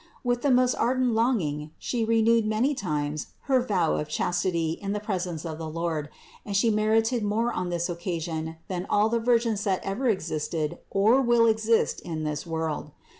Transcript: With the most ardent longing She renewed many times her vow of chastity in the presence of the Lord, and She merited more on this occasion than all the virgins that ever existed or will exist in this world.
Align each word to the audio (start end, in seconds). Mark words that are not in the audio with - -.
With 0.23 0.41
the 0.41 0.49
most 0.49 0.73
ardent 0.73 1.11
longing 1.13 1.69
She 1.77 2.03
renewed 2.03 2.47
many 2.47 2.73
times 2.73 3.27
her 3.41 3.61
vow 3.61 3.97
of 3.97 4.09
chastity 4.09 4.71
in 4.71 4.93
the 4.93 4.99
presence 4.99 5.45
of 5.45 5.59
the 5.59 5.69
Lord, 5.69 6.09
and 6.43 6.57
She 6.57 6.71
merited 6.71 7.21
more 7.21 7.53
on 7.53 7.69
this 7.69 7.87
occasion 7.87 8.55
than 8.67 8.87
all 8.89 9.09
the 9.09 9.19
virgins 9.19 9.63
that 9.65 9.81
ever 9.83 10.07
existed 10.07 10.79
or 10.89 11.21
will 11.21 11.45
exist 11.45 11.99
in 12.01 12.23
this 12.23 12.47
world. 12.47 12.89